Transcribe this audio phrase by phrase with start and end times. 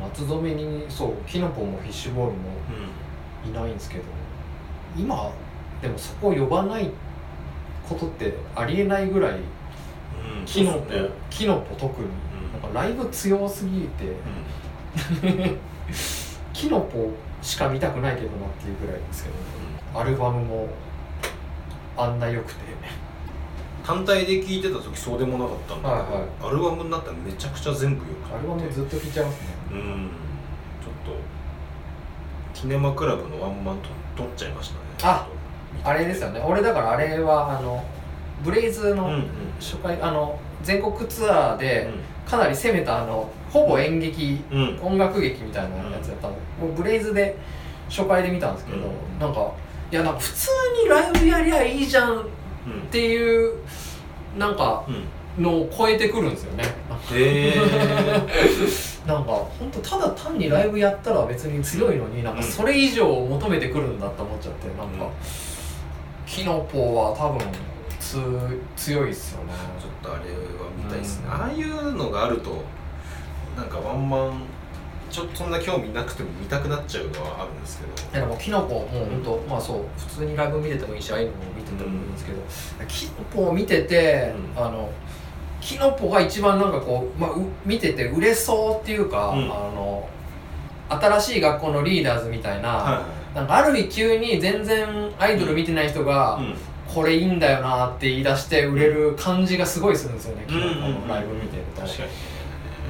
[0.00, 2.38] 夏染めにそうキノコもフィッシュボールも
[3.46, 4.04] いないんですけど
[4.96, 5.30] 今
[5.82, 6.90] でもそこを呼ばない
[7.88, 11.10] ことってありえないぐらいうんキノコ、そうですね。
[11.30, 12.08] キノコ特に。
[12.08, 12.60] うん。
[12.60, 14.12] なんかライブ強すぎて
[16.52, 20.68] キノコしか見たくないけどなっていうぐらいですけどアルバムも
[21.96, 22.68] あんな良くて。
[23.84, 28.34] 単体で聴いてた時そうでもなかったんだけど、はいアルバムになったらめちゃくちゃ全部よくて。
[28.36, 30.10] アルバムずっと聴いちゃいますねうん。
[30.82, 31.18] ちょっと。
[32.54, 34.80] キネマクラブのワンマンと取っちゃいましたね。
[35.02, 35.28] あ
[35.84, 36.40] あれですよね。
[36.44, 37.84] 俺だからあれはあの
[38.42, 39.18] ブレイズのうんうん。
[39.18, 39.28] うん
[39.60, 41.90] 初回、あの全国ツアーで
[42.24, 44.60] かなり攻めたあのほぼ演劇、うん。
[44.60, 47.36] うん音楽劇みたいなやつやったの、もうブレイズで
[47.88, 49.18] 初回で見たんですけど、うん。
[49.18, 49.50] なんか
[49.90, 50.48] いやなんか普通
[50.84, 52.22] にライブやりゃいいじゃんっ
[52.66, 53.54] うんていう
[54.36, 55.04] なんかうん。
[55.42, 56.64] のを超えてくるんですよね
[57.12, 57.54] へえ
[59.06, 65.10] なんか本当ただ単にライブやったら別に強いのになんかそれ以上を求めてくるんだって思っちゃってなんか、うん。
[66.26, 67.40] キノポは多分
[67.98, 68.18] つ
[68.76, 69.52] 強いっすよね。
[69.80, 70.38] ちょっとあれは
[70.76, 71.32] 見たいですね、うん。
[71.32, 72.62] ああいうのがあると
[73.56, 74.42] なんかワンマン
[75.10, 78.26] ちょっとそんな興味なくても見たくなっちゃうのはあるんですけど。
[78.26, 82.38] でもキノコもう本当、まあそう普通にライブ見ててもいいしああいうのも見ててもいいんですけど、
[82.86, 84.62] キノコを見てて、うん。
[84.62, 84.90] あの
[85.60, 89.44] キノコが一番なんかこう、まあ、う見てて売れそうっていうか、うん。
[89.44, 90.08] あの
[90.88, 96.54] 新しい学校のリーダーズみたいな、はなんかある日急に全然アイドル見てない人が、いうん。
[96.88, 101.82] これいいんだよなって言い出して売れる感じがすごいするんですよね、キノコのライブ見てると。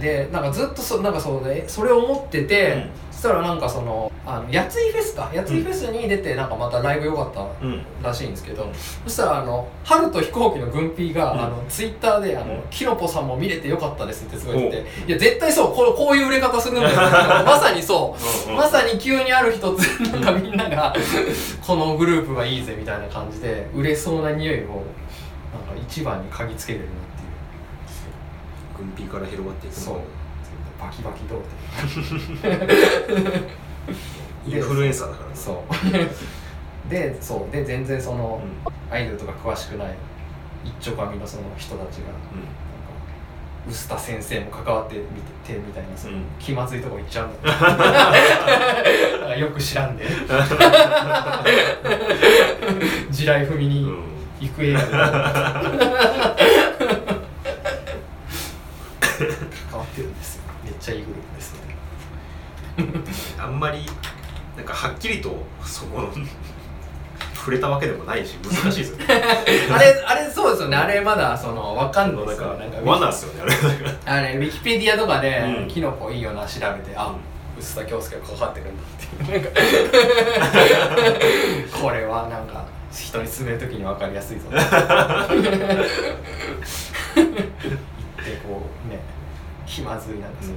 [0.01, 2.91] でなんかずっとそなんかそうでそれを思ってて、うん。
[3.11, 5.29] そしたらなんかそのあのやついフェスか。
[5.35, 7.83] やついフェスに出てなんかまたライブ良かったうん。
[8.01, 8.71] らしいんですけど、
[9.05, 11.41] そしたらあの春と飛行機の軍ピーが、うん。
[11.41, 12.61] あのツイッターであの、うん。
[12.71, 16.95] キノポさんも見れてよかったですってすごい言っていや絶対そうこうこういう売れ方するんだよ。
[17.45, 18.15] まさにそ
[18.47, 18.51] う。
[18.51, 20.95] うんまさに急にある日突然なんかみんなが
[21.67, 24.83] このグループがいいぜみたいな感じで売れそうな匂いをなんか
[25.89, 26.91] 一番に嗅ぎつけれるな
[28.79, 30.01] 軍ピーから広がっていくのそう。
[30.81, 31.43] バキバキ童
[32.41, 32.65] 貞。
[34.47, 35.35] インフルエンサーだからね。
[35.35, 35.65] そ
[36.87, 36.89] う。
[36.89, 37.53] でそう。
[37.53, 38.95] で全然その、うん。
[38.95, 39.89] アイドルとか詳しくない
[40.65, 42.29] 一丁紙のその人たちがなんか
[43.69, 45.03] 臼田先生も関わってみ
[45.47, 46.23] てみたいなその、うん。
[46.39, 50.07] 気まずいとこ行っちゃうんだ よく知らんで。
[53.11, 53.93] 地雷踏みに
[54.41, 55.01] 行く映画で関
[59.81, 61.61] わってるんですよめっちゃいいグループですね
[63.39, 63.81] あんまり
[64.57, 66.13] なんかはっきりとそこの
[67.35, 69.07] 触れたわけでもないし難しいですよね。
[69.73, 70.77] あれあれそうですよね。
[70.77, 72.55] あれまだそなんわかんないですよ。
[72.55, 73.51] なんか罠っすよねあれ。
[73.51, 73.65] だか
[74.07, 75.69] らあれウィキペディアとかで、うん。
[75.69, 77.15] キノコいいよな調べてあ
[77.59, 78.87] 臼田恭介が関わってるんだっ
[79.27, 79.33] て。
[79.33, 79.37] い
[81.65, 84.71] うこれはなんか人に勧める時に分かりやすいぞ言って
[88.47, 89.01] こうね
[89.67, 90.55] 気まずいなんかその、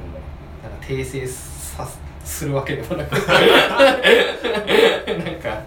[0.64, 1.88] なんか訂正さ
[2.32, 3.12] するわけでもなく。
[3.12, 3.20] なん
[5.42, 5.62] か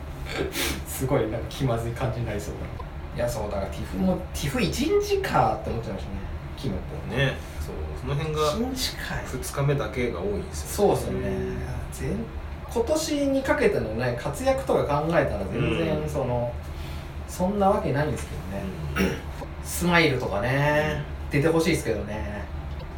[0.86, 2.60] すごいなんか気まずい感じになりそうだ。
[3.16, 6.16] いやそうだからティフもティフ1日かって思っちゃいましたね。
[6.56, 11.28] キノコねそうその辺が1日か2日目だけが多いんですよそうですよね。
[11.92, 12.16] 全
[12.72, 16.08] 今年にかけてのね活躍とか考えたら全然うん。
[16.08, 16.52] その、
[17.28, 18.32] そんなわけないんですけ
[19.00, 19.16] どね、
[19.62, 22.42] スマイルとかね出てほしいですけどね。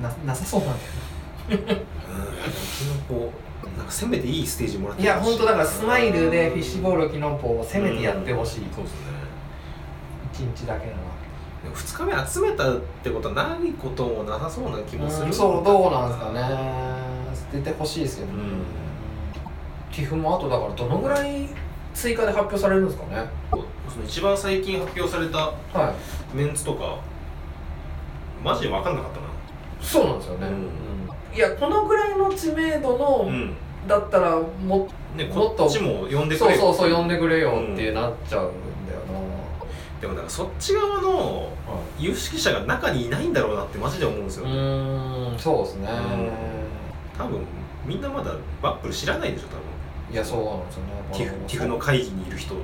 [0.01, 1.85] ななさそうなんだよ
[3.11, 3.46] うん
[3.77, 8.03] なんかせめていいステージもらっていや本当だからスマイルでフィッシュボールルキノポを攻めて。
[8.03, 9.07] やってほしい、そうですね
[10.33, 10.99] 一日だけなら
[11.63, 15.27] でも2日目集めたってことはないこともなさそうな気もする。
[15.27, 16.41] うんそうどうなんですかね。
[17.53, 19.95] 出てほしいですけどね、うん。
[19.95, 21.49] ティフもあとだからどのぐらい
[21.95, 23.29] 追加で発表されるんですかね。
[23.51, 23.57] そ
[23.99, 25.95] の一番最近発表されたは
[26.35, 26.37] い。
[26.37, 26.99] メンツとか
[28.43, 29.27] マジで分かんなかったな。
[29.81, 31.37] そうなんですよね、うんうん。
[31.37, 33.55] いやこのぐらいの知名度の、うん
[33.87, 38.53] だったらもねもっとこっちも呼んでくそうれそうそう呼んでくれよってなっちゃうん
[38.87, 39.01] だよ
[40.01, 41.49] でもなんかそっち側の
[41.99, 45.89] 有識者が中にいないんだろうなってマジで思うんですよ、うーんそうですね、
[47.17, 47.41] 多分
[47.87, 49.67] みんなまだバップル知らないでしょ多
[50.13, 50.93] いやそうなんですよね。
[51.11, 52.55] 分ティフティフの会議にいる人。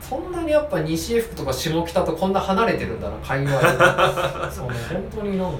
[0.00, 3.60] そんなにやっぱ西江福とか下北とこんな離れてるんだな界隈
[4.50, 5.58] そうね本当になんか。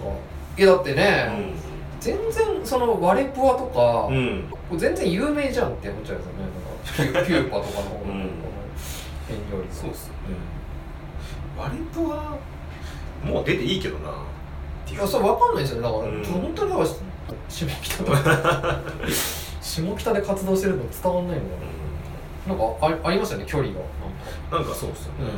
[0.57, 1.53] いやだってね、
[2.01, 7.13] 全然そのワレプワとか、うん、全然有名じゃんって思っちゃうんですよね。
[7.13, 7.91] なんかピューパとかのの
[9.29, 10.19] 辺よりそうっすよね。
[11.57, 12.39] 割とは
[13.25, 14.15] もう出ていいけどな。
[14.87, 15.83] テいやそれ分かんないですよね。
[15.83, 16.25] だから、うん。
[16.25, 16.89] 本当にだから
[17.49, 18.13] 下北と
[19.61, 21.51] 下北で活動してるの伝わんないのか
[22.49, 22.65] ななんか
[23.05, 23.81] あありますよね距離が。
[24.51, 25.31] なんかそうっすよね、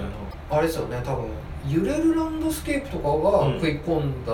[0.51, 1.27] あれですよね多分
[1.69, 3.55] 揺れるランドスケープとかがうん。
[3.55, 4.33] 食い込んだ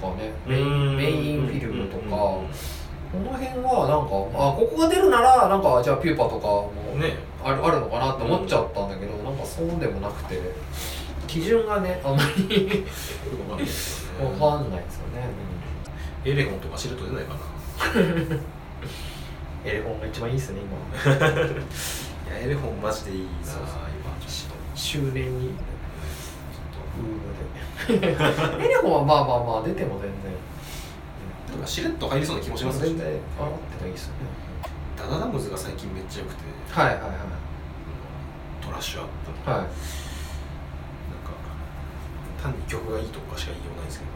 [0.00, 7.14] とかね、メインメインフィルムとか、この辺はなんかあここが出るならなんかじゃあピューパとかもね。
[7.44, 10.40] ある,、あるのかなって思っちゃったんだけど、なんかそうでもなくて
[11.28, 12.84] 基準がねあんまりよ
[13.46, 15.28] くわかんないですよね。
[16.24, 17.40] エレフォンとか知ると出ないかな。
[19.70, 20.60] エレフォンが一番いいっすね
[21.04, 21.14] 今。
[21.14, 23.18] いやエレフォンマジでいい。
[23.20, 24.56] な今ちょっと。
[24.74, 25.50] 周年に
[27.86, 28.08] ちょっウーム
[28.58, 30.32] でエレフォンはまあまあまあ出ても全然。
[31.46, 34.18] となんかしれっと入りそうな気もしますし全然上がってもいいっすよね
[34.96, 36.42] ダダダムズが最近めっちゃ良くて。
[36.72, 37.10] はいはいはい
[38.64, 39.06] トラッシュアッ
[39.44, 39.60] プはい。
[39.60, 39.70] なんか
[42.42, 44.10] 単に曲がいいとかしか言いようがないんですけど。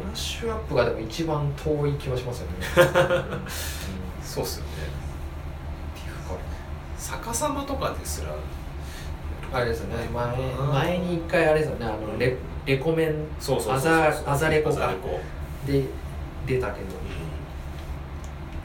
[0.00, 4.70] トラッシュアップがでも一番遠い気はしますよね、うん、そうっすよね。
[6.98, 8.34] 逆さまとかですら
[9.52, 10.08] あれですよね。
[10.12, 10.36] 前
[10.84, 11.86] 前に一回あれですよね。
[11.86, 14.92] あのレレコメンそうそうそうアザアザレコか。
[15.66, 15.84] で
[16.46, 16.86] 出たけど。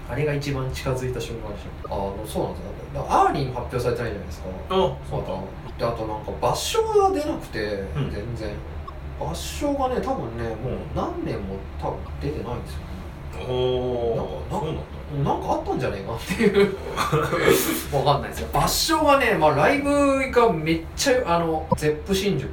[0.10, 1.94] あれが一番近づいた瞬間でした。
[1.94, 3.06] あのそうなんですよ。
[3.10, 4.48] アーリーも発表されてないじゃないですか。
[4.70, 4.76] あ。
[5.12, 5.24] まだ
[5.78, 8.10] であとなんか抜賞が出なくて、ん。
[8.10, 8.56] 全然。
[9.20, 12.86] 抜賞がね多分ねもう何年も多分出てないんですよね。
[12.97, 12.97] お
[13.38, 14.68] なんか
[15.24, 16.76] なんかあったんじゃねえかっていう。
[17.96, 18.48] わかんないですよ。
[18.52, 22.50] 抜賞がね、まあ、ライブがめっちゃあのゼップ新宿、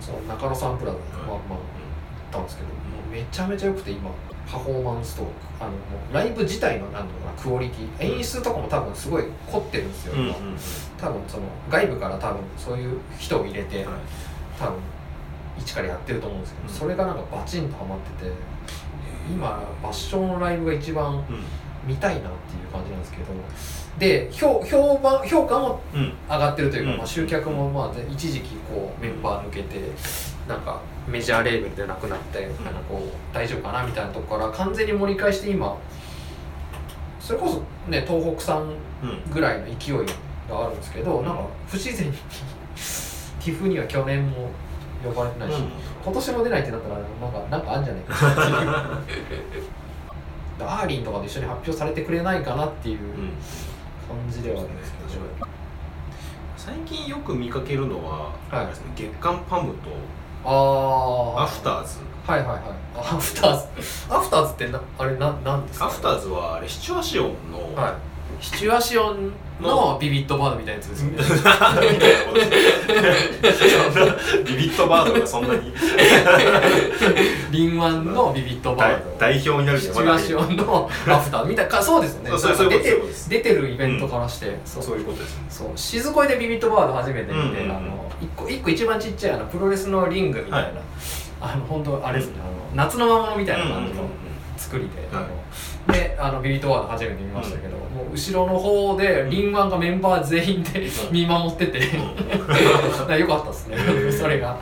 [0.00, 1.38] その中野サンプラザに、まあまあ行っ
[2.32, 2.68] たんですけど
[3.10, 4.10] めちゃめちゃ良くて今
[4.50, 5.26] パフォーマンスと
[5.60, 5.76] あのも
[6.10, 8.16] うライブ自体のなんだろうなクオリティ。
[8.16, 10.28] 演出とかも多分すごい凝ってるんですよ、うんうん。
[10.28, 10.36] 今。
[10.98, 13.86] 多分その外部から多分そういう人を入れて、はい。
[14.58, 14.74] 多分
[15.58, 16.74] 一からやってると思うんですけど、うん。
[16.74, 18.32] それがなんかバチンとハマってて
[19.34, 21.22] 今抜賞のライブが一番うん。
[21.86, 22.30] 見たいなってい
[22.62, 23.24] う感じなんですけど
[23.98, 26.12] で評評判評価もうん。
[26.28, 26.98] 上がってるというか、うん。
[26.98, 29.80] まあ、集客もまあで一時期こうメンバー抜けて
[30.46, 35.76] なんかメジャーレーベルでなくなって、なんかこう大丈夫かなみたいなとこから完全に盛り返して今
[37.18, 38.62] それこそね東北さん
[39.02, 39.30] うん。
[39.32, 39.96] ぐらいの勢い
[40.48, 44.50] があるんですけどなんか不自然にティフには去年も
[45.04, 45.62] 呼ばれてないし、
[46.04, 48.14] 今年も出ないってなったらなんかなんかあるんじゃないか。
[48.64, 49.24] なっていう
[50.60, 53.32] アーリンとかで一緒に発表されてくれないかなっていううん。
[54.10, 55.10] 感じではあるんですけど、
[56.56, 58.68] 最近よく見かけるのは、はい。
[58.96, 59.90] 月刊パムと
[60.44, 61.84] ああアフター。
[61.84, 62.60] ズはいはいはい。
[62.96, 65.86] あアフターズアフターズってなあれななんですか？
[65.86, 67.94] アフターズはあれシチュアシオンの、はい
[68.40, 71.18] シチュアシオンのビビットバードみたいなやつですよね。
[74.46, 75.70] ビビットバードがそんなに。
[77.52, 79.16] リンワンのビビットバード。
[79.18, 81.70] 代表になるシチュアシオンのアフターみたいな。
[81.70, 84.82] かそうですよねそうそうそういうこと出てるイベントからして、そう。
[84.82, 85.36] そういうことです。
[85.36, 85.72] ねそう。
[85.76, 87.70] 静恋でビビットバード初めて見て、うんうんうん。
[87.70, 90.72] あの一個一個一番ちっちゃいあのプロレスのリングみたいな、はい。
[91.42, 92.50] あの本当あれですね、あの
[92.86, 94.08] 夏の魔物みたいな感じの
[94.56, 95.26] 作りで、はい
[95.90, 103.76] あのであのビビットバード初めて見ましたけど、もう後ろの方でリンワンがメンバー全員で見守ってて、よかったですね。
[103.76, 104.12] ー。
[104.12, 104.58] それが、うん、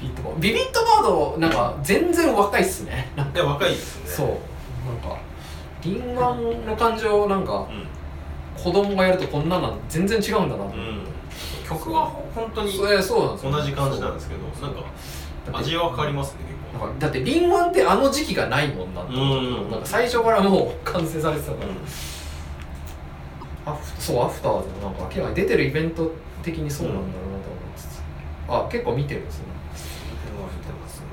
[0.00, 0.40] ビビットバード。
[0.40, 3.10] ビビットバードなんか全然若いっすね。
[3.16, 3.38] なんか。
[3.38, 4.08] いや若いですね。
[4.08, 4.28] そう。
[4.86, 5.18] なんか
[5.84, 11.04] リンワンの感情なんかう子供がやるとこんなの全然違うんだなと思って、ん、うん、
[11.68, 13.50] 曲は本当にそうなんですよ。
[13.50, 14.84] 同じ感じなんですけどなんか
[15.52, 16.38] 味は変わりますね
[16.72, 16.88] 結構。
[16.98, 19.70] だってリンワンってあの時期がないもんなってうん。
[19.70, 21.76] なんか最初からもう完成されてたから、うん。
[23.74, 26.10] アフそうアフターズもなんか明らかに出てるイベント
[26.42, 28.02] 的にそうなんだろうなと思いつつ、
[28.48, 29.44] あ結構見てるんですね。
[29.46, 29.52] て
[30.72, 31.06] ますね。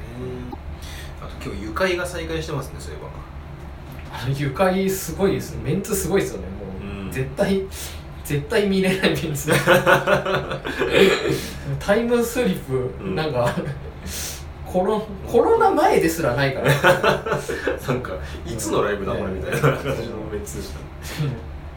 [1.22, 3.10] あと今日愉快が再開してますねそういえば。
[4.12, 5.62] あの愉快すごいですね。
[5.64, 6.48] メンツすごいですよね。
[6.48, 6.54] も
[6.92, 7.12] う、うん。
[7.12, 7.62] 絶対
[8.26, 9.52] 絶対見れないメンツ。
[11.80, 13.34] タイムスリップ、うんなん。
[13.34, 13.54] か
[14.72, 16.70] コロコロナ前ですらないから
[17.88, 18.12] なんか
[18.46, 20.80] いつのライブだこれみたいな感じのメンツでした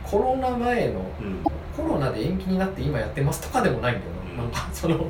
[0.05, 1.43] コロナ前のうん。
[1.75, 4.53] コロナで延期になって今やってますとかでもないんだよな、うん。
[4.53, 4.99] なんかその。
[4.99, 5.07] そう。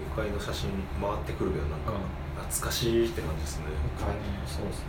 [0.00, 1.92] 愉快の写真回ってくるけどなんか
[2.48, 3.64] 懐かしいって感じですね、
[4.46, 4.84] そうですね。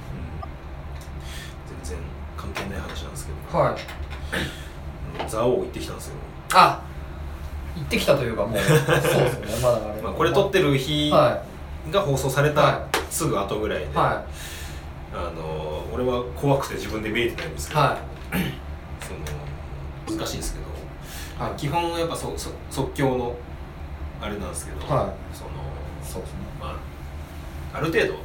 [1.68, 1.98] うん、全然
[2.38, 3.60] 関係ない話なんですけど。
[3.60, 5.30] はい。
[5.30, 6.16] 蔵王行ってきたんですよ、
[6.54, 6.82] あ
[7.76, 8.60] 行ってきたというかもう。
[8.60, 11.42] そうですよねまだあれまあ、これ撮ってる日は
[11.92, 12.56] が放送されは
[12.92, 13.90] たすぐ後ぐらいで、い。
[13.94, 14.24] は
[15.14, 17.84] あの俺は怖くて自分で見えてないんですけど、い。
[17.84, 17.98] は
[20.08, 21.60] その難しいですけど、いはい。
[21.60, 23.36] 基本やっぱそそ即興の
[24.22, 24.88] あれなんですけど、はい。
[24.88, 25.50] その
[26.04, 26.38] そうですね。
[26.60, 26.76] ま
[27.74, 28.16] あある程度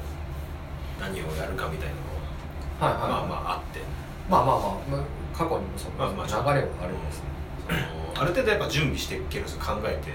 [1.00, 3.10] 何をやるかみたいなのはいはい。
[3.10, 3.80] はまあまああって。
[4.28, 5.00] まあまあまあまあ
[5.36, 7.35] 過去にもそあまあ流れはあるんですね
[7.68, 10.12] ある程度やっぱ準備していけるんですよ考えてい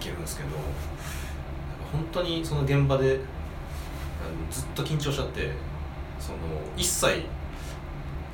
[0.00, 0.50] けるんですけど
[1.92, 3.20] 本当にその現場で
[4.50, 5.52] ずっと緊張しちゃって
[6.18, 6.38] その
[6.76, 7.24] 一切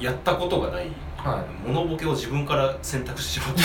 [0.01, 1.69] やったことがないはい。
[1.69, 3.63] モノボケを自分から選択してしまって。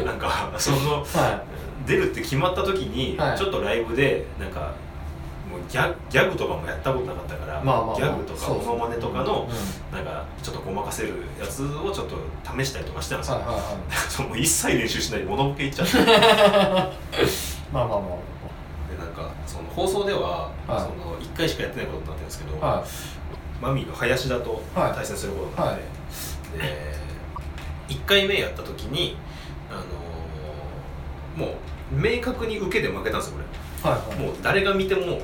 [0.06, 1.42] なんかそのは
[1.86, 3.38] 出るって決まった時に、はい。
[3.38, 4.72] ちょっとライブでなんか
[5.68, 7.96] ギャギャグとかもやったことなかったから、いまあまあまあ。
[7.96, 9.96] ギャグとかモノマネとかのうん。
[9.96, 12.16] なんかちょっとごまかせるやつをちょっと
[12.58, 13.64] 試したりとかしてたんですよ、はいはいはい。
[14.08, 16.04] そうもう一切練習しないでモノボケいっちゃってで
[17.72, 18.06] まあまあま
[18.98, 20.80] なんかその放送では、はい。
[20.80, 22.84] その1回しかやってないことになってるんですけど、あは
[23.60, 25.82] マミーの林田とはい対戦することになって、
[26.58, 26.94] で
[27.88, 29.16] 1回目やった時に、
[29.70, 29.84] あのー
[31.36, 31.56] もう
[31.92, 34.00] 明確に受けで負けたんですよいはい。
[34.16, 35.20] 俺もう誰が見ても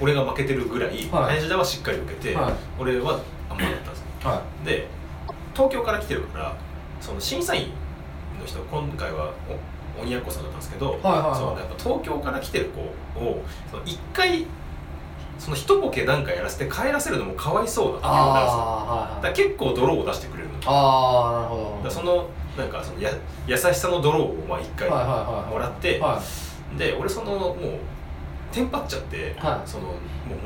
[0.00, 1.24] 俺が負けてるぐらい、はい。
[1.32, 2.52] 林田はしっかり受けて、はい。
[2.78, 4.30] 俺はあんまだったんですよ。
[4.30, 4.86] はで
[5.54, 6.56] 東京から来てるから
[7.00, 7.68] その審査員
[8.40, 9.32] の人今回は
[9.98, 11.34] お鬼奴さんだったんですけど、はいはいはい。
[11.36, 12.80] そのやっぱ東京から来てる子
[13.20, 14.46] をその1回
[15.38, 18.60] その一ボケなんかやらせて帰らせるのもかわいそうだっていうのがあるんですよ。
[18.60, 20.54] あだから結構泥を出してくれるの。
[20.66, 21.88] ああなるほど。
[21.88, 23.10] らそのなんかそのや
[23.46, 26.20] 優しさの泥をまあ1回はいはいはいもらって、は
[26.78, 27.54] で俺そのもう
[28.54, 29.68] テンパっちゃって、はい。
[29.68, 29.94] そのも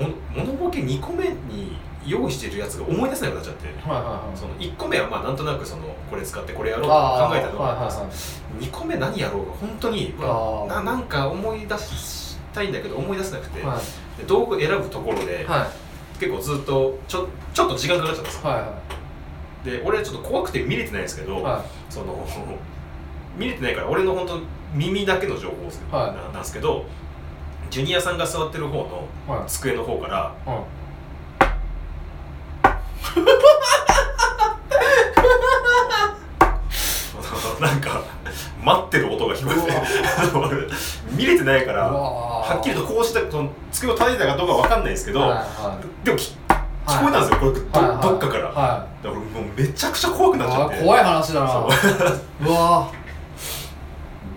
[0.01, 3.67] うもモノボケ2個目に用意してるやつが思い出せなくなっちゃって。
[3.67, 4.39] いはいはいはい。
[4.39, 14.21] その1個目はまあなんとなくそのこれ使ってこれやろうと考えたのがはいはいです2個目何やろうが本当にななんか思い出したいんだけど思い出せなくて、はい。
[14.21, 16.19] で道具選ぶところで、はい。
[16.19, 18.51] 結構ずっとちょちょっと時間かかっちゃったんですよ。
[18.51, 18.79] はいは
[19.65, 21.43] で俺ちょっと怖くて見れてないんですけど、い。
[21.43, 22.27] はその
[23.37, 24.41] 見れてないから俺の本当
[24.73, 26.17] 耳だけの情報です、はい。
[26.17, 26.87] ななんですけど
[27.79, 29.49] ジュニアさんが座ってる方のいはい。
[29.49, 30.59] 机の方からはい。
[37.63, 38.03] なんか
[38.65, 39.71] 待ってる音が聞こえて
[40.37, 40.67] 俺
[41.13, 46.37] 見れてないからはっきりとこうしてその机を叩いたかどうかわかんないですけど、はいはいでもき
[46.85, 49.25] 聞こえたんですよ、これど,、はいはいどっかから、だかはら俺も
[49.57, 50.83] うめちゃくちゃ怖くなっちゃって。
[50.83, 51.65] 怖い話だな。
[52.45, 52.51] う。
[52.51, 52.89] わ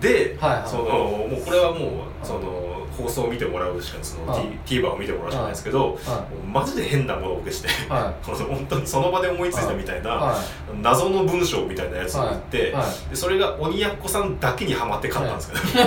[0.00, 0.62] で、はいはい。
[0.64, 1.80] そのもうこれはもう
[2.22, 4.44] その放送を見てもらうしかその、はい。
[4.66, 7.70] TVer を見てもらうしかないですけど、ーはもうマジで変なものを受けして、い。
[7.90, 10.12] は この本当にその場で思いついたみたいな、い。
[10.14, 10.38] は
[10.80, 12.74] 謎の文章みたいなやつを言って、
[13.10, 15.86] でそれが鬼奴さんだけにはまって勝ったんですけど、い、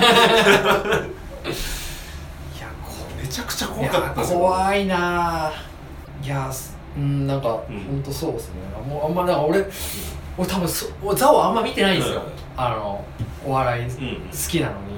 [2.60, 2.68] や
[3.20, 5.52] めちゃくちゃい怖かった怖いな
[6.22, 8.02] いやすうんなんか、ほん。
[8.02, 8.54] とそうですね。
[8.88, 9.64] もうあんまなんか俺
[10.38, 12.26] 俺多分そザオあんま見てないんですよ、うん
[12.58, 13.04] あの
[13.44, 14.30] お笑い好うん。
[14.30, 14.96] きなのに、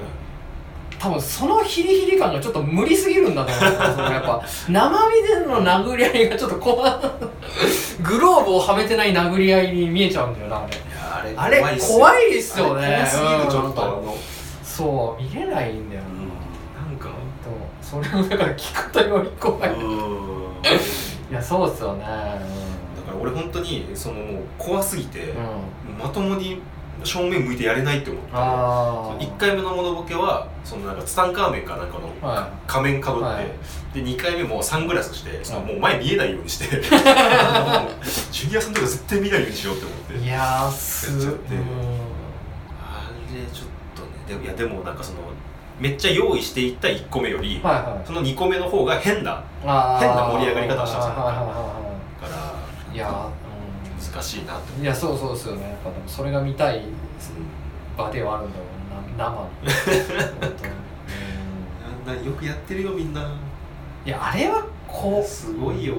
[0.99, 3.73] 多分そのヒリヒリ感がちょっと無理すぎるんだと思う。
[3.95, 6.91] そのやっぱ生身での殴り合いがちょっと怖い。
[8.03, 11.33] グローブをはめてない殴り合いに見えちゃうんだよなあれ。
[11.35, 12.85] あれ怖いっすよね。
[12.85, 14.17] あれ怖すぎるちょっと、
[14.63, 16.09] そう見れないんだよな、
[16.85, 21.33] なんかほんとそれをだから聞くとより怖い、いうん。
[21.33, 22.03] やそうっすよね。
[22.03, 26.61] だから俺本当にそのもう怖すぎて、うん、うん、まともに
[27.03, 28.37] 正面向いてやれないって思った。
[28.37, 33.45] ああ1回目のモノボケはそのなんかツタンカーメンかなんかのは仮面かぶって、はい。
[33.93, 36.65] で2回目もサングラスしてそのはいもう前見えないようにして。
[38.31, 40.13] ジュニアさんとか絶対見ないようにしようって思って。
[40.17, 41.55] いいやーすやっちゃっうて。
[42.81, 45.19] あれちょっとねでもいやでもなんかその
[45.79, 48.05] めっちゃ用意していった1個目より、んはいはい。
[48.05, 50.05] その2個目の方が変だあー。
[50.05, 51.01] 変な盛り上がり方をしたん。
[51.01, 51.47] ですよはいはいはい。
[51.47, 51.53] は
[52.21, 53.07] からいいや
[53.99, 55.63] 難しいないやそうそうですよね。
[55.63, 56.83] やっぱでもそれが見たい
[57.97, 60.71] 場ではあるんだろうな生に 本当に。
[60.71, 60.75] う
[62.07, 62.11] ん。
[62.11, 63.21] あんなよくやってるよみんな。
[64.05, 65.27] いやあれはこう。
[65.27, 65.95] すごいよ。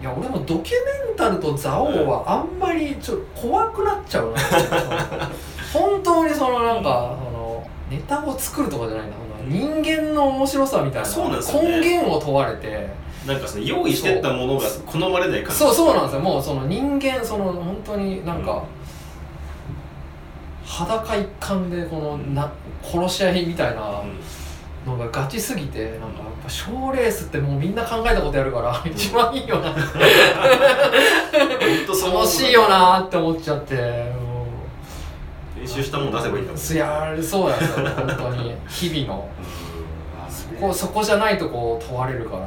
[0.00, 0.74] いや俺もドキュ
[1.06, 4.38] メンタルとザオはあんまりちょっと怖くなっちゃうな。
[5.72, 9.12] 本当にそのなんかそのネタを作るとかじゃないな
[9.46, 11.08] 人間の面白さみたいな。
[11.08, 11.80] そうなんですよね。
[11.80, 12.88] 根源を問われて
[13.26, 15.58] なんかその用意してったものが好まれない感じ。
[15.58, 16.20] そうそうなんですよ。
[16.20, 18.64] もうその人間その本当になんか、
[20.66, 22.50] 裸一貫でこのな
[22.82, 24.20] 殺し合いみたいなうん。
[24.86, 29.70] のがガチすぎてなんかやっぱ賞ーレースってもうみんな考えたことやるから一番いいよな。
[29.70, 29.80] 楽
[32.26, 34.12] しいよなって思っちゃって
[35.58, 36.60] 練習したもん出せばいいんだもん。
[36.60, 37.86] いやそうなんですよ。
[37.86, 38.54] 本当に。
[38.68, 39.26] 日々の。
[40.28, 42.42] そこそこじゃないとこ問われるから。
[42.42, 42.44] い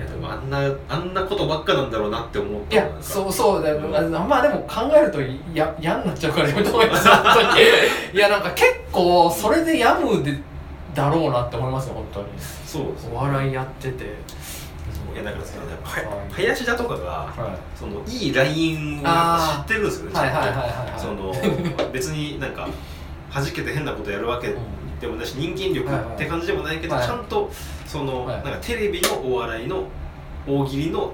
[0.00, 4.16] やでもあんなあんなことばっかなんだろうなって思ったいやそうそうだよ、うん。
[4.16, 5.20] あまあでも考えると
[5.54, 7.08] や嫌になっちゃうからやめた方がいいです
[8.16, 10.38] いやなんか結構それで病むで
[10.94, 12.26] だろうなって思いますよ本当に。
[12.66, 14.04] そうですお笑いやってて。
[15.12, 19.06] いやだからさはいは林田とかがはそのいいラインを知
[19.62, 21.00] ってるんですよねいはいはい。
[21.00, 21.34] その
[21.92, 22.68] 別になんか
[23.32, 27.06] 弾けて変なことやるわけうんでもないし人間力って感じでもないけど、はい。
[27.06, 27.50] ちゃんと
[27.86, 28.44] その、はい。
[28.44, 29.84] なんかテレビのお笑いの
[30.46, 31.12] 大喜利の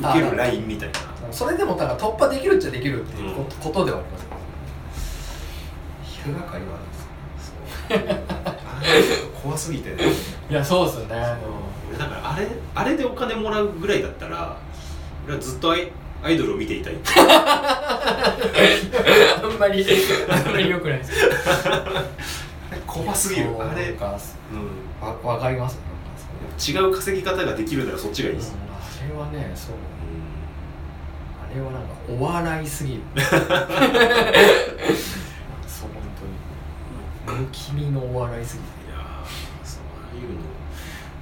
[0.00, 0.94] 受けるラインみたいな。
[1.32, 3.46] それでもだから突破できるっちゃできるっていうこうん。
[3.58, 4.28] ことではありますよ
[6.34, 6.78] 日がかりはあ
[7.94, 8.14] るんで
[9.02, 9.90] す怖すぎて。
[9.90, 9.96] ね
[10.50, 11.16] いやそうですよね。
[11.90, 14.56] 俺だからあれあれでお金もらうぐらいだったら
[15.26, 15.90] 俺はずっとアイ
[16.22, 16.94] アイドルを見ていたい。
[17.06, 18.62] あ
[19.48, 19.84] んまり
[20.28, 21.12] あんまり良くないです
[23.02, 23.50] 怖すぎる。
[23.60, 23.98] あれ、うん、
[25.00, 25.78] わわかります。
[26.58, 28.60] 違う稼ぎ方ができるならそっちがいいです、うん。
[28.62, 29.74] あれはねそう。
[29.74, 29.78] う
[31.44, 33.00] あれはなんかお笑いすぎる。
[35.66, 36.02] そう本
[37.26, 37.46] 当に。
[37.48, 38.68] 不気味のお笑いすぎて。
[38.86, 40.40] んいやーそうああいうの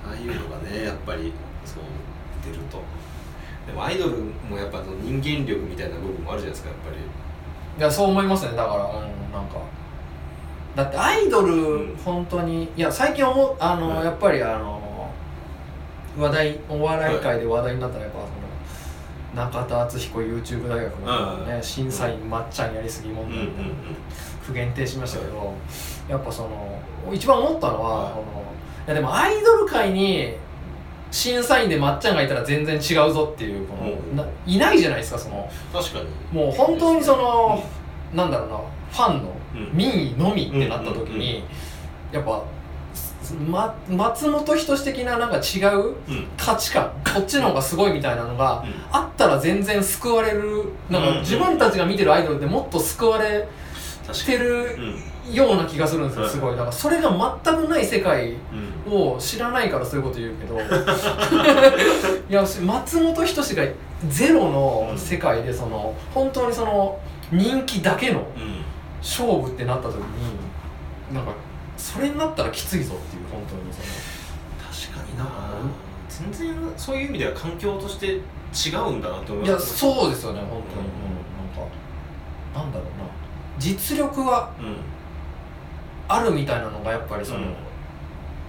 [0.07, 1.33] ああいうのがねやっぱり
[1.65, 1.83] そう
[2.45, 2.83] 出ると。
[3.67, 6.97] でもアイドルもやっぱ人間力みたいな部分もあるじゃないですかやっぱり。
[7.77, 8.53] いやそう思いますね。
[8.57, 9.59] だから、うん、なんか
[10.75, 11.97] だってアイドル、うん。
[12.05, 14.05] 本当にいや最近思うあの、はい。
[14.05, 15.11] やっぱりあの
[16.19, 18.45] 話題お笑い界で話題になったらやっぱその
[19.35, 23.71] 中田敦彦 YouTube 大学のね、うん審査員まっちゃんやりすぎ問題みたいな、
[24.43, 25.55] 不限定しましたけど、
[26.09, 26.81] やっぱその
[27.13, 28.23] 一番思ったのは、はの
[28.87, 30.37] いやでもアイドル界に
[31.11, 33.77] 審査員でまっちゃんがいたら全然違うぞっていうこ
[34.15, 35.51] の、いないじゃないですかその。
[35.73, 36.07] 確かに。
[36.33, 37.65] もう本当にその、
[38.13, 38.57] なんだろうな
[38.93, 41.45] ファンのうん民意のみってなった時に、
[42.13, 42.43] やっぱ、
[43.49, 45.95] ま、松本人志的ななんか違う
[46.37, 53.49] 価値観こっちの方がすごいみたいなのがあったら全然救われるなんかうん自分たちが見てるアイドルってもっと救われ
[54.07, 55.35] 確てるうん。
[55.35, 56.33] ような気がするんですよはい。
[56.33, 56.51] すごい。
[56.53, 57.11] だからそれが
[57.43, 58.35] 全くない世界
[58.87, 58.93] うん。
[58.93, 60.61] を知らないからそういうこと言うけど。
[62.29, 63.65] いや松本人志が
[64.11, 66.99] ゼロの世界でその本当にその
[67.33, 68.64] 人気だけのうん
[69.05, 70.03] 勝負ってなった時に
[71.15, 71.33] なんか
[71.77, 75.27] それになったらきついぞっていう本当にそ確かにな。
[76.09, 81.75] 全然そういう意味では環境として違うんだなって思のいやいますそうですよね本当に、うんうん、なんか
[82.55, 83.05] なんだろうな。
[83.59, 84.77] 実力はうん
[86.07, 87.55] あるみたいなのがやっぱりその、うん。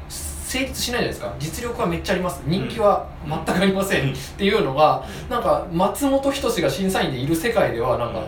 [0.10, 1.36] 成立しないじゃないですか。
[1.40, 2.42] 実力はめっちゃあります。
[2.46, 8.24] 人気は全くありません、うんっていうのがなんか松本人志が審査員でいる世界ではなんか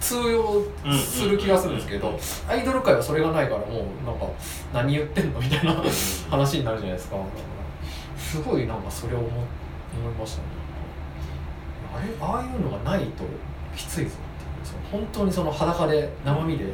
[0.00, 0.64] 通用
[0.96, 4.26] する気がするんですけどアイドル界はそれがないからもうなんか
[4.72, 5.74] 何言ってんのみたいな
[6.30, 7.16] 話になるじゃないですか。
[7.16, 10.44] だからすごいなんかそれを思思いましたね。
[11.94, 13.24] あれああいうのがないと
[13.76, 14.16] きついぞって
[14.64, 16.66] その本当にその裸で生身で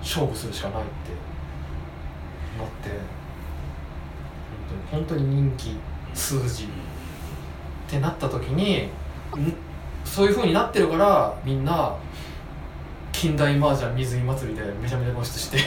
[0.00, 0.90] 勝負するしかないって
[2.58, 2.90] なって
[4.90, 5.76] 本当に本当に人気
[6.14, 6.66] 数字っ
[7.88, 8.90] てなった時にん？
[10.04, 11.96] そういう風になってるからみんな
[13.20, 15.58] 近代麻雀水着祭りでめちゃめちゃ露出して。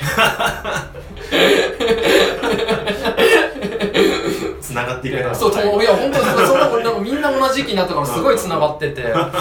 [4.60, 5.36] つながっていくな。
[5.36, 9.04] そうといや本当にそんかみんな同じ時期になったからすごいつながってて。
[9.04, 9.32] なん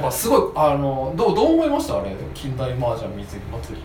[0.00, 1.98] かすごいあのどうどう思いました？
[2.00, 3.82] あれ近代麻雀水着祭り。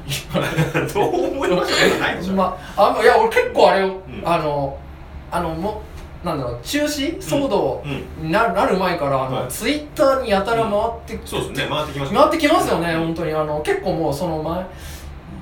[0.93, 2.31] どう思いました？
[2.31, 4.01] まああいや俺結構あれを、ん。
[4.23, 4.77] あの
[5.31, 5.81] あのも
[6.25, 7.88] なんだろう中止騒動う
[8.23, 10.73] んにななる前からツイッターにやたら回っ
[11.05, 11.67] てきて、そうですね。
[11.69, 13.33] 回ってきました回ってきますよね、本当に。
[13.33, 14.65] あの結構もうその前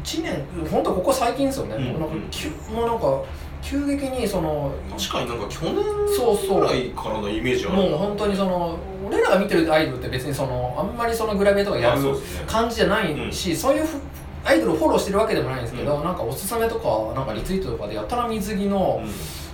[0.04, 3.24] 1年本当ここ最近ですよね、うんもうなんかうん急もうなんか
[3.62, 5.76] 急激にその確かになんか去年
[6.14, 12.02] そうそうぐらいからのイメージあるもう本当にその俺らが見てるアイドルって別にそのあんまりそのグラビアとかやある
[12.46, 13.98] 感じじゃないし、そういうふ
[14.46, 16.04] アイドルをフォローしてるわけでもないんですけど、うん。
[16.04, 19.10] なんかおすすめとかなんかリツイートとかでやたら水着のうん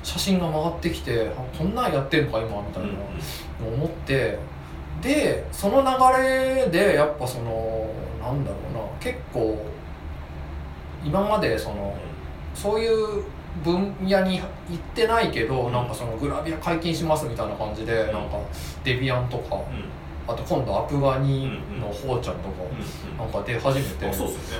[0.09, 4.39] 写真が回ってきて、あこんなんやってんのか今みたいなの思って
[5.03, 7.87] でその流れでやっぱその
[8.19, 9.63] なんだろうな結構
[11.05, 11.95] 今までその
[12.55, 13.23] そういう
[13.63, 14.45] 分野に行
[14.75, 18.39] ってないけど、うんなんかそのグラビア解禁しますみたいな感じで、んなんか
[18.83, 19.61] デビアンとか、うん
[20.27, 24.13] あと今度アプガニのほうちゃんとか、うんなんか出始めて、あ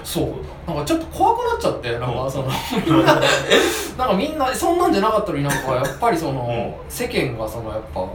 [0.04, 2.32] そうなんかちょっと怖くなっちゃってなんかうん。
[2.32, 2.50] その
[2.86, 8.06] みんななんかみんなそんなんじゃなかったのになんかやっぱりその、う世間がそのやっぱ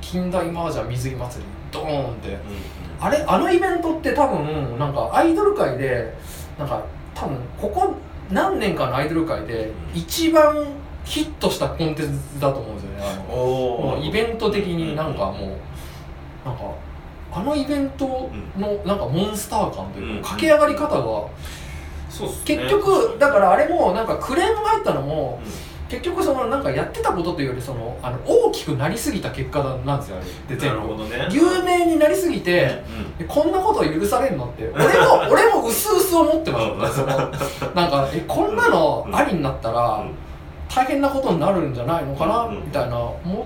[0.00, 2.28] 近代麻雀水着祭りドーンって。
[2.28, 2.38] うん
[3.02, 6.14] あれあのイベントって多分なんかアイドル界で
[6.56, 6.80] なんか
[7.14, 7.94] 多分ここ
[8.30, 10.64] 何年かのアイドル界で一番
[11.04, 13.04] ヒットしたコンテンツだと思うんですよね。
[13.28, 15.58] あのイベント的になんかもう
[16.44, 16.62] なんか
[17.34, 20.22] あのイベントのなんかモンスター感といううん。
[20.22, 21.28] か駆け上がり方が
[22.44, 30.56] 結局だからあれもなんかクレームが入ったのもう結局そのなんかやってたことというよりそのあの大きくなりすぎた結果なんですよあれ。
[30.56, 31.28] ってんな全部ね。
[31.30, 32.82] 有名になりすぎて、
[33.28, 37.06] こんなこと許されんのって俺も 俺もうすうす思ってました、その
[37.74, 40.02] なんかえこんなのありになったら
[40.74, 42.56] 大変なことになるんじゃないのかな、うん。
[42.56, 43.44] みたいな思っ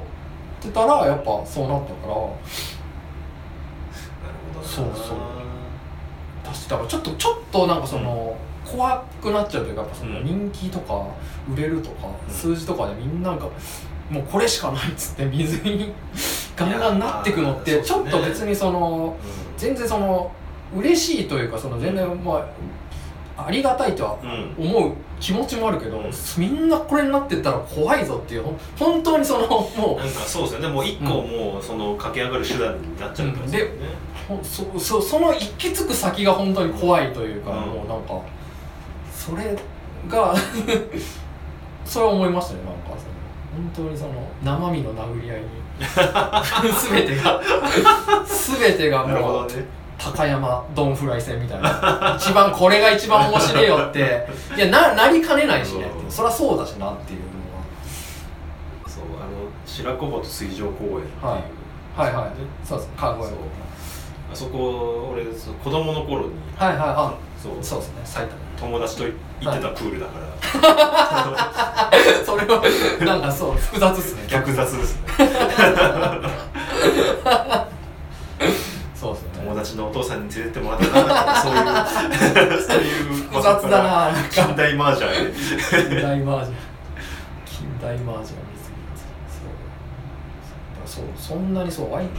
[0.61, 2.15] てたらやっぱそうなったから
[4.57, 5.19] なるほどなそうそう。
[6.45, 11.07] だしだからちょっとちょっとなんかその、怖くなっちゃうというかやっぱそのうん人気とか
[11.53, 12.35] 売れるとか、うん。
[12.35, 13.49] 数字とかでみんななんか
[14.11, 15.93] もうこれしかないっつって水に
[16.57, 19.25] ガンガンなってくのってちょっと別にそのう
[19.59, 20.31] 全然その
[20.77, 22.45] 嬉しいというかその全然ま
[23.37, 24.19] あありがたいとは
[24.59, 26.11] 思う気持ちもあるけど、うん。
[26.39, 28.45] みんなこれになってったら怖いぞっていう
[28.79, 30.69] 本当にそのもなんかそうですよね。
[30.69, 33.33] もう一個もうその駆け上がる手段になっちゃうん。
[33.43, 33.67] ですよね。
[33.67, 37.57] うほんそそその行き着く先が本当に怖いというか、うん。
[37.57, 38.21] もうなんか
[39.15, 39.57] それ
[40.09, 40.35] が
[41.85, 43.17] それは思いましたねなんかその
[43.57, 44.13] 本当にその
[44.43, 45.47] 生身の殴り合いに。
[46.91, 47.41] 全てが。
[48.27, 49.65] 全てがもうどね。
[49.99, 52.17] 高山ドンフライ戦みたいな。
[52.19, 54.27] 一番これが一番面白いよって。
[54.57, 56.11] いやななりかねないしねうん。
[56.11, 57.21] そりゃそうだしなっていう
[58.87, 61.27] そうあの白子鳩水上公園っていう。
[61.27, 61.43] はい。
[61.97, 62.31] のははいはい。
[62.65, 63.29] そうです川越
[64.33, 67.53] あそこ俺そう子供の頃にはいはいあそう。
[67.63, 68.27] そうですね埼
[68.59, 70.27] 友達と行ってたプールだから、
[71.25, 71.93] 玉
[72.25, 72.63] それは
[73.05, 74.23] なんかそう複雑っすね。
[74.29, 75.03] 逆雑ですね。
[78.95, 79.29] そうですね。
[79.45, 85.13] 友達のお父さんに連れてってもらったなそういうそういう複雑だな近代麻雀。
[85.13, 86.57] で近代マージャン
[87.45, 88.39] 近代マージャン
[90.87, 91.03] そう。
[91.03, 91.05] そう。
[91.19, 92.17] そんなにそうアイドル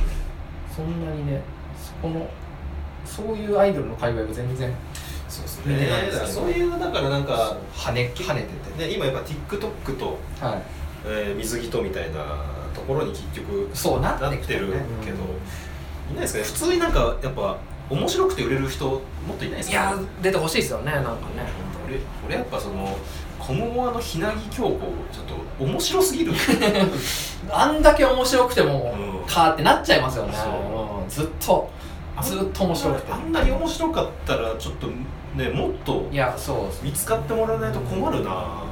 [0.76, 1.57] そんなにねそ
[2.02, 2.28] この
[3.06, 4.74] そういうアイドルの界隈が全然
[5.30, 8.46] そうです見てないですけどだからそういうだからなんか跳ね跳ね
[8.78, 10.62] てね今やっぱ TikTok と、てはい。
[11.06, 12.18] えー水着とみたいな
[12.74, 15.18] ところに結局そうななっててるっきてるねけど、
[16.12, 16.46] いないですかね。
[16.46, 17.58] 普通になんかやっぱ
[17.90, 19.00] 面白くて売れる人も
[19.34, 21.18] っといないですかいや出てほしいですよねなんかね。
[21.88, 22.98] 俺俺やっぱその
[23.40, 24.80] コモモアのひなぎ京子ちょっ
[25.58, 26.34] と面白すぎる。
[27.50, 29.28] あんだけ面白くても、うん。
[29.28, 30.34] かーってなっちゃいますよね。
[31.08, 31.70] ずっと
[32.22, 33.12] ずっと面白くて。
[33.14, 34.88] あんなに面白かったらちょっと
[35.36, 38.68] ねもっといやそう見つかってもらわないと困るなあ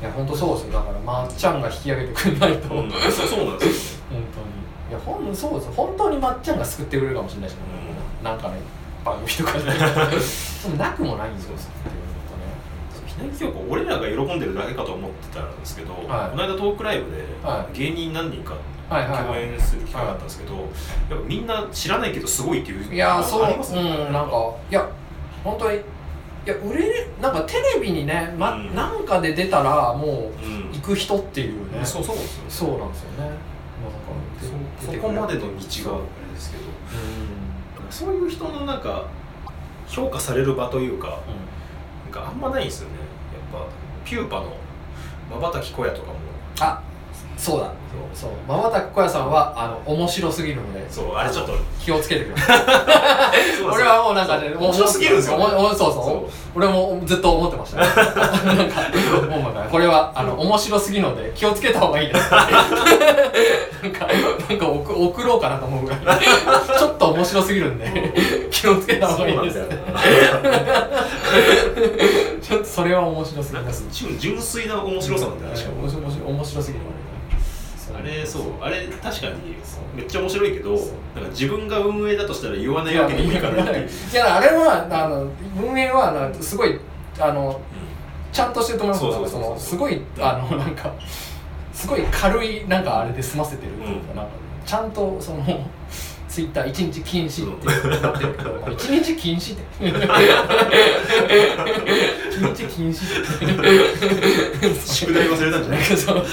[0.00, 0.72] いや本当そうですよ。
[0.74, 4.46] だからまっちゃんが引き上げてくれないと、れ、うん、そうそうなんですよ本当に。
[4.90, 5.72] いやほんそうですよ。
[5.72, 7.54] 本当にまっちゃんが救ってくれるかもしれないし。
[7.54, 7.58] ね、
[8.22, 8.58] なんかね
[9.04, 9.64] 番組とかで。
[9.72, 11.56] でもなくもないんですよ。
[13.06, 16.30] ひなぎ京子俺らが喜んでるだけかと思ってたんですけど、はい。
[16.30, 18.54] この間トークライブでは芸人何人か
[18.88, 20.66] 共演する機会があったんですけど、やっ
[21.08, 23.80] ぱみんな知らないけどすごいっていういやそうありますね。
[23.80, 24.88] うんなんかいや
[25.42, 25.80] 本当にい
[26.44, 28.74] や売れるなんかテレビにね、まうん。
[28.74, 30.72] なんかで出たらもううん。
[30.72, 31.84] 行く人っていうね。
[31.84, 33.18] そうそうですよそうなんですよね。
[33.18, 33.38] なんか
[34.80, 35.54] そそこまでの道があれ
[36.34, 36.62] ですけど。
[37.90, 39.06] そういう人のなんか
[39.88, 41.20] 評価される場というか
[42.04, 42.94] なんかあんまないんですよね。
[43.52, 43.66] やっぱ
[44.04, 44.56] ピューパの
[45.30, 46.14] まばたき小屋とかも。
[46.60, 46.82] あ
[47.46, 47.70] そうだ
[48.12, 52.58] そうまばたき小屋さんはあの面白すぎるのでそうあれちょっと気をつけてください。
[53.62, 56.30] 俺はもうなんかね面白すぎるんですよ、ね、おもおそうそう。
[56.56, 57.86] 俺もずっと思ってました、ね、
[58.56, 58.80] なんか
[59.30, 64.06] もうなんかこれはあの面白すぎるので気をつけた方がいいですなんか
[64.48, 66.00] なんか送送ろうかなと思うぐらい。
[66.78, 69.68] ちょっと面白すぎるんで気をつけた方がいいです
[72.42, 75.64] ちょっとそれは面白すぎなんかます純純粋な面白さなんだよね。
[76.26, 76.84] 面白すぎる
[77.98, 78.42] あれそう。
[78.60, 79.56] あれ確かに
[79.94, 80.80] めっちゃ面白いけどなん
[81.24, 86.78] か自分が運営だとしたら言わないわけにもいかないいやあれはあの運営はなすごい
[87.18, 87.60] あの
[88.32, 89.00] ちゃんとしてると思います。
[89.00, 89.50] そうそうそうそう。
[89.52, 90.92] のすごいあのなんか
[91.72, 94.16] すごい軽いなんかあれで済ませてるっていうか、うん。
[94.16, 94.32] なんか
[94.66, 95.44] ちゃんとその
[96.36, 99.64] ツイッター一日禁止ってなってるけど一日禁止って。
[99.88, 99.90] 一
[102.36, 103.00] 日禁止っ
[104.60, 104.74] て。
[104.86, 106.26] 宿題忘れたんじゃないかそう。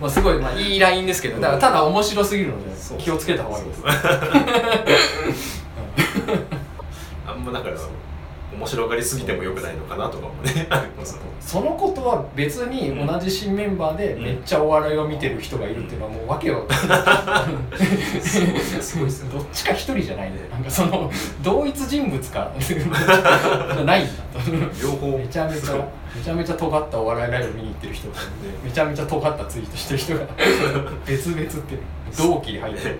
[0.00, 3.82] まあすごいまあいいラインですけどだからただ面白すぎるので気をつけた方がいいです。
[7.28, 7.76] あんまだから
[8.52, 10.68] 面白がりすぎてもよくないのかなとかもね。
[11.40, 16.68] そのことは別に同じ新メンバーでめっちゃお笑いを見てる人がいるっていうのはもう訳を
[18.20, 20.36] すごいですどっちか一人じゃないん。
[20.36, 21.10] でなんかその
[21.42, 22.52] 同一人物か
[23.84, 24.50] ないんだと。
[24.82, 25.18] 両方。
[25.18, 25.74] めちゃめちゃ
[26.14, 28.18] めちゃめちゃ尖ったお笑いライブ見に行ってる人と
[28.64, 30.26] めちゃめちゃ尖ったツイートしてる人が
[31.06, 31.78] 別々って
[32.18, 32.98] 同期に入ってる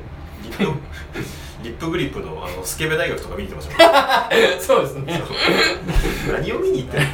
[1.63, 3.93] リップグリップのあのスケベ大学とか見に行ってましたも
[4.57, 4.61] ん。
[4.61, 5.23] そうですね。
[6.33, 6.99] 何を見に行って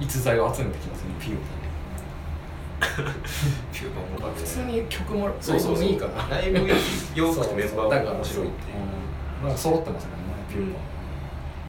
[0.00, 1.36] 逸材を集めてきますねピュー
[3.72, 5.84] ピューパパ普通に曲もそうそうそう。
[5.84, 6.26] いいかな。
[6.36, 8.76] ライブよくてメンバーも面白いっていう。
[8.76, 9.00] うん
[9.42, 10.78] なんか揃ってますもんねピューパ